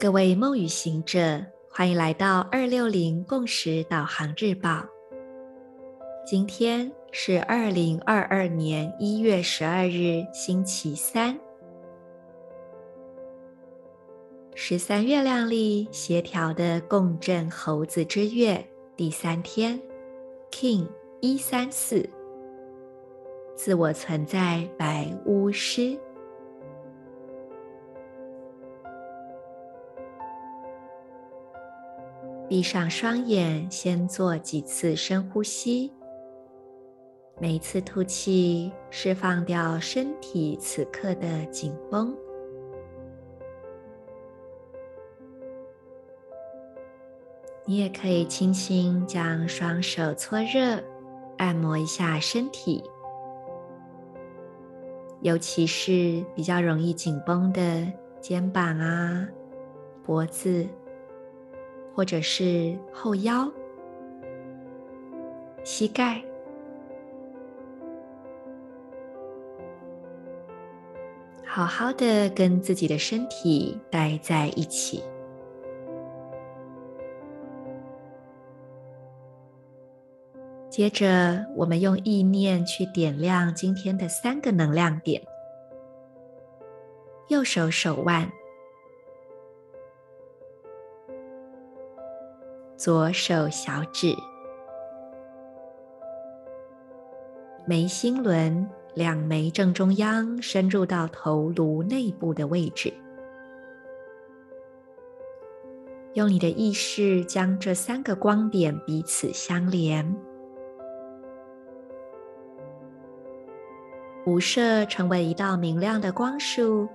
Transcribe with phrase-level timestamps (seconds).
[0.00, 4.86] 各位梦与行者，欢迎来到二六零共识导航日报。
[6.24, 11.36] 今天是二零二二年一月十二日，星期三，
[14.54, 19.80] 十三月亮历协调的共振猴子之月第三天
[20.52, 20.86] ，King
[21.20, 22.08] 一三四，
[23.58, 25.98] 自我存在白巫师。
[32.48, 35.92] 闭上双眼，先做几次深呼吸。
[37.40, 42.16] 每一次吐气，释放掉身体此刻的紧绷。
[47.64, 50.80] 你也可以轻轻将双手搓热，
[51.38, 52.82] 按摩一下身体，
[55.20, 57.86] 尤其是比较容易紧绷的
[58.20, 59.28] 肩膀啊、
[60.04, 60.66] 脖子。
[61.94, 63.50] 或者是后腰、
[65.64, 66.22] 膝盖，
[71.44, 75.02] 好好的跟自己的身体待在一起。
[80.78, 85.20] 接着，我们用意念去点亮今天的三个能量点：
[87.26, 88.30] 右手手腕。
[92.76, 94.14] 左手小指、
[97.66, 102.94] 眉心轮两眉正中央，深入到头颅内部的位置。
[106.14, 110.16] 用你的意识将这三个光点彼此相连，
[114.24, 116.88] 辐射成为一道明亮的光束，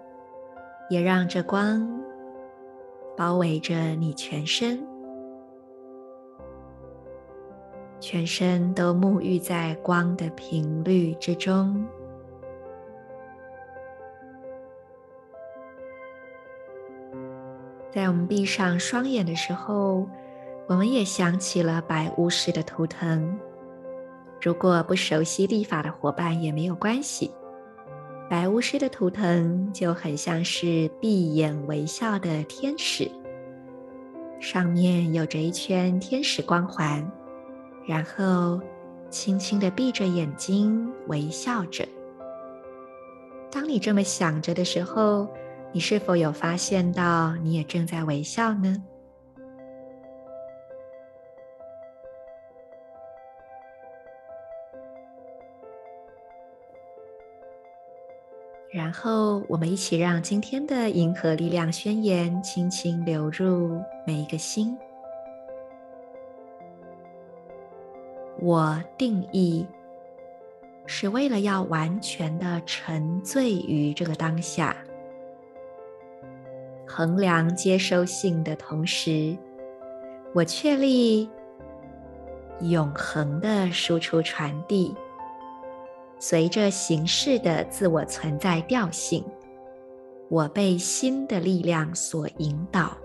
[0.90, 2.02] 也让这光
[3.18, 4.86] 包围着你全身。
[8.00, 11.84] 全身都沐浴在光的频率之中。
[17.92, 20.08] 在我们闭上双眼的时候，
[20.68, 23.40] 我们也想起了白巫师的图腾。
[24.44, 27.32] 如果不熟悉历法的伙伴也没有关系，
[28.30, 33.10] 白巫师的图腾就很像是闭眼微笑的天使，
[34.42, 37.10] 上面有着一圈天使光环。
[37.88, 38.60] 然后，
[39.10, 41.88] 轻轻的闭着眼睛，微笑着。
[43.50, 45.26] 当你这么想着的时候，
[45.72, 48.76] 你是否有发现到你也正在微笑呢？
[58.74, 64.76] 然后，我们一起让今天的银河力量宣言轻轻流入每一个心。
[68.40, 69.64] 我定义
[70.88, 74.76] 是为了要完全的沉醉于这个当下，
[76.88, 79.38] 衡量接收性的同时，
[80.34, 81.30] 我确立
[82.62, 84.96] 永恒的输出传递，
[86.23, 89.25] 随着形式的自我存在调性，
[90.29, 92.97] 我被心的力量所引导。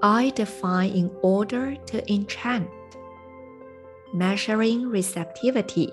[0.00, 2.68] I define in order to enchant,
[4.14, 5.90] measuring receptivity.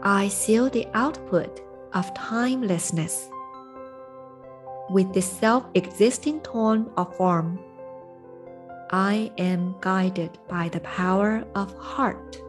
[0.00, 3.28] I seal the output of timelessness
[4.90, 7.58] with the self-existing tone of form.
[8.90, 12.42] I am guided by the power of heart.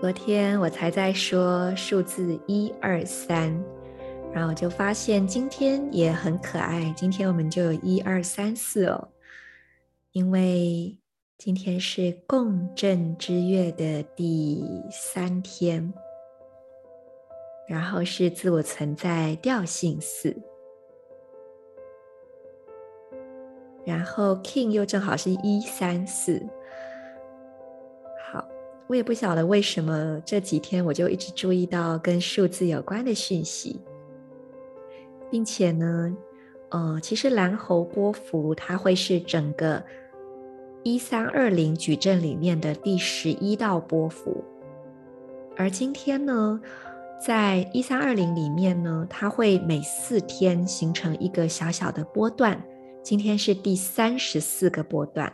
[0.00, 3.54] 昨天我才在说数字一二三，
[4.32, 6.90] 然后就发现今天也很可爱。
[6.96, 9.08] 今天我们就有一二三四哦，
[10.12, 10.98] 因为
[11.36, 15.92] 今天是共振之月的第三天，
[17.68, 20.34] 然后是自我存在调性四，
[23.84, 26.42] 然后 King 又正好是一三四。
[28.90, 33.80] 我也不晓得为什么这几天我就一直注意到跟数字有关的讯息，
[35.30, 36.16] 并且呢，
[36.70, 39.80] 呃，其实蓝猴波幅它会是整个
[40.82, 44.42] 一三二零矩阵里面的第十一道波幅，
[45.56, 46.60] 而今天呢，
[47.24, 52.60] 在一三二零里面呢，它会每四天形成一个小小的波段。
[53.04, 55.32] 今天是第三十四个波段，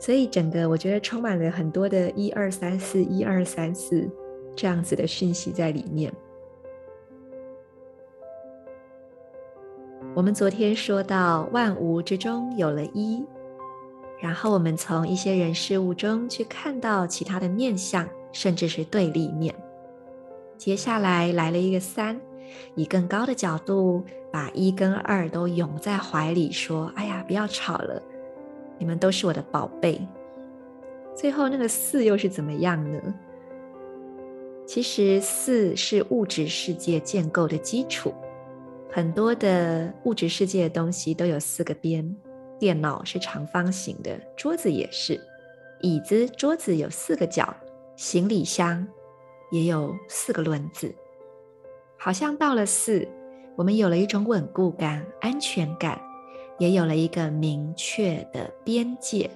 [0.00, 4.08] 所以整个我觉得充满了很多的一二三四一二三四
[4.56, 6.10] 这样子的讯息在里面。
[10.14, 13.24] 我们昨天说到万物之中有了一，
[14.18, 19.54] 然后我们从一些人事物中去看到其他的面相，甚至是对立面。
[20.56, 22.20] 接下来来了一个三，
[22.74, 28.02] 以更高的角度把一跟二都拥在怀里，说：“哎呀，不要吵了，
[28.80, 30.00] 你们都是我的宝贝。”
[31.14, 33.00] 最后那个四又是怎么样呢？
[34.66, 38.12] 其实四是物质世界建构的基础，
[38.90, 42.16] 很多的物质世界的东西都有四个边，
[42.58, 45.20] 电脑是长方形的，桌子也是，
[45.80, 47.54] 椅子、桌子有四个角，
[47.94, 48.84] 行李箱。
[49.52, 50.94] 也有四个轮子，
[51.98, 53.04] 好像到了四，
[53.56, 56.00] 我们有了一种稳固感、安全感，
[56.60, 59.28] 也有了一个明确的边界。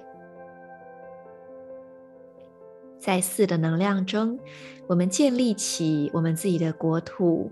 [2.97, 4.39] 在四的能量中，
[4.87, 7.51] 我们建立起我们自己的国土，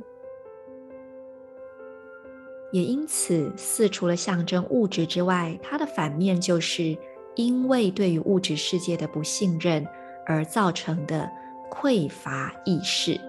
[2.72, 6.98] 也因此，四除了象征物质之外，它的反面就是
[7.36, 9.86] 因为对于物质世界的不信任
[10.26, 11.30] 而造成的。
[11.76, 13.20] 匮乏意识，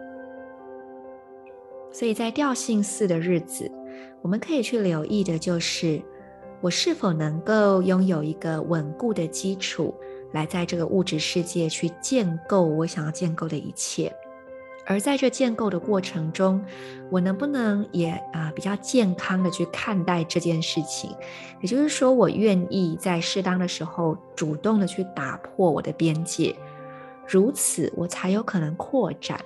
[1.90, 3.72] 所以在调性四的日子，
[4.20, 5.98] 我们可以去留意的就是，
[6.64, 9.94] 我是否能够拥有一个稳固的基础，
[10.32, 14.10] 来在这个物质世界去建构我想要建构的一切。
[14.86, 16.64] 而在这建构的过程中，
[17.10, 21.14] 我能不能也啊、比较健康的去看待这件事情？
[21.60, 26.56] 也就是说，我愿意在适当的时候主动的去打破我的边界。
[27.28, 29.38] 如此，我才有可能扩展，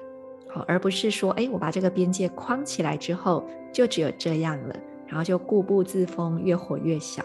[0.49, 4.77] 好，而不是说，哎，我把这个边界框起来之后，就只有这样了，
[5.09, 7.25] 然后就固步自封，越活越小。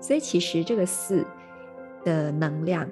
[0.00, 1.26] 所以，其实这个四
[2.04, 2.88] 的能量，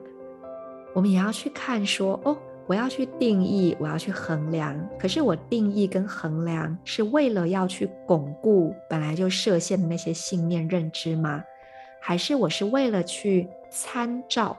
[0.92, 4.76] 我们也要去看，说，哦，我要去定义，我要去衡量。
[4.98, 11.44] 可是，我定义跟衡量是为了要去巩固本来就设限的那些信念认知吗？
[12.00, 14.56] 还是我是为了去参照？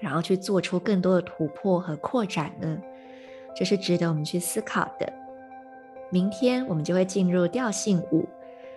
[0.00, 2.78] 然后去做出更多的突破和扩展呢？
[3.56, 5.12] 这是值得我们去思考的。
[6.10, 8.24] 明天我们就会进入调性五，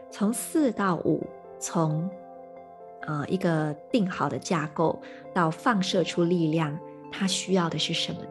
[0.09, 1.21] 从四到五，
[1.59, 2.09] 从
[3.01, 4.99] 呃一个定好的架构
[5.33, 6.77] 到放射出力量，
[7.11, 8.29] 它需要的是什么呢？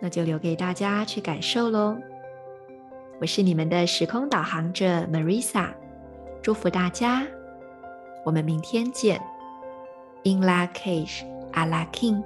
[0.00, 1.96] 那就留给大家去感受喽。
[3.20, 5.68] 我是你们的时空导航者 Marisa，
[6.42, 7.22] 祝福大家，
[8.24, 9.20] 我们明天见。
[10.24, 11.24] In lak'ech.
[11.52, 12.22] 阿拉 king。